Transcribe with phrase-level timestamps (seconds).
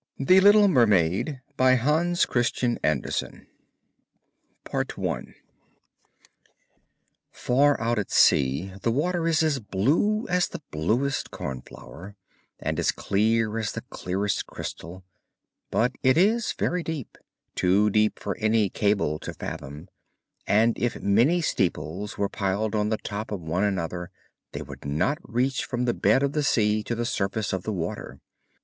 [0.17, 1.69] THE MERMAID Far
[7.79, 12.15] out at sea the water is as blue as the bluest cornflower,
[12.59, 15.03] and as clear as the clearest crystal;
[15.69, 17.15] but it is very deep,
[17.53, 19.87] too deep for any cable to fathom,
[20.47, 24.09] and if many steeples were piled on the top of one another
[24.53, 27.71] they would not reach from the bed of the sea to the surface of the
[27.71, 28.19] water.